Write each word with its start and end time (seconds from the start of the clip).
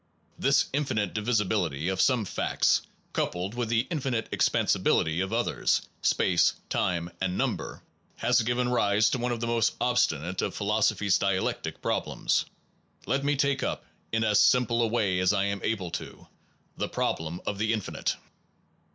This 0.39 0.65
infinite 0.73 1.13
divisibil 1.13 1.67
ity 1.67 1.87
of 1.87 2.01
some 2.01 2.25
facts, 2.25 2.81
coupled 3.13 3.53
with 3.53 3.69
the 3.69 3.85
infinite 3.91 4.31
.expansibility 4.31 5.23
of 5.23 5.31
others 5.31 5.83
(space, 6.01 6.53
time, 6.69 7.11
and 7.21 7.37
num 7.37 7.55
ber) 7.55 7.83
has 8.15 8.41
given 8.41 8.67
rise 8.67 9.11
to 9.11 9.19
one 9.19 9.31
of 9.31 9.41
the 9.41 9.45
most 9.45 9.75
obstinate 9.79 10.41
,of 10.41 10.55
philosophy 10.55 11.05
s 11.05 11.19
dialectic 11.19 11.83
problems. 11.83 12.45
Let 13.05 13.23
me 13.23 13.35
take 13.35 13.61
up, 13.61 13.85
in 14.11 14.23
as 14.23 14.39
simple 14.39 14.81
a 14.81 14.87
way 14.87 15.19
as 15.19 15.33
I 15.33 15.43
am 15.43 15.61
able 15.63 15.91
to, 15.91 16.27
the 16.77 16.89
problem 16.89 17.39
of 17.45 17.59
the 17.59 17.71
infinite. 17.71 18.15